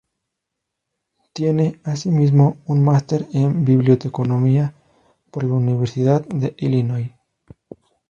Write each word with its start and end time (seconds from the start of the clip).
Tiene, 1.31 1.79
así 1.83 2.09
mismo, 2.09 2.57
un 2.65 2.83
Máster 2.83 3.27
en 3.33 3.63
Biblioteconomía 3.63 4.73
por 5.29 5.43
la 5.43 5.53
Universidad 5.53 6.25
de 6.25 6.55
Illinois. 6.57 7.11